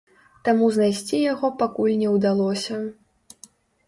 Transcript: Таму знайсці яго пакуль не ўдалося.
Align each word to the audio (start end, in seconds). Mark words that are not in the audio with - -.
Таму 0.47 0.69
знайсці 0.77 1.19
яго 1.33 1.51
пакуль 1.59 1.93
не 2.03 2.09
ўдалося. 2.15 2.79